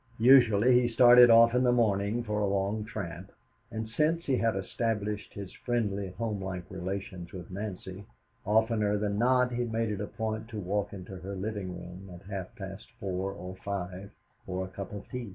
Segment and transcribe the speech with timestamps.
[0.17, 3.31] Usually he started off in the morning for a long tramp,
[3.69, 8.05] and since he had established his friendly, homelike relations with Nancy,
[8.43, 12.27] oftener than not he made it a point to walk into her living room at
[12.27, 14.09] half past four or five
[14.43, 15.29] for a cup of tea.